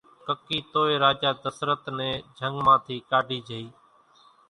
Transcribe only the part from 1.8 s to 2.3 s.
نين